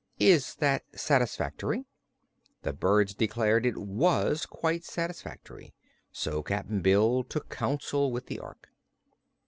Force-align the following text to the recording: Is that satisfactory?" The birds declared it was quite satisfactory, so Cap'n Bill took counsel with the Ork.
Is 0.19 0.55
that 0.55 0.81
satisfactory?" 0.97 1.85
The 2.63 2.73
birds 2.73 3.13
declared 3.13 3.67
it 3.67 3.77
was 3.77 4.47
quite 4.47 4.83
satisfactory, 4.83 5.75
so 6.11 6.41
Cap'n 6.41 6.81
Bill 6.81 7.23
took 7.23 7.49
counsel 7.51 8.11
with 8.11 8.25
the 8.25 8.39
Ork. 8.39 8.69